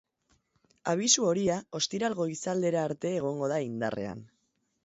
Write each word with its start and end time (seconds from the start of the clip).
Abisu 0.93 1.27
horia 1.33 1.59
ostiral 1.81 2.17
goizaldera 2.21 2.87
arte 2.89 3.15
egongo 3.19 3.51
da 3.55 3.61
indarrean. 3.71 4.27